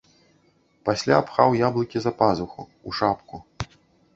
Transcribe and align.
Пасля 0.87 1.17
пхаў 1.27 1.53
яблыкі 1.67 1.97
за 2.07 2.11
пазуху, 2.23 2.61
у 2.89 2.95
шапку. 3.01 3.35